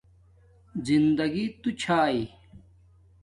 زندگݵ 0.85 1.45
تو 1.61 1.69
چھݳی 1.81 2.21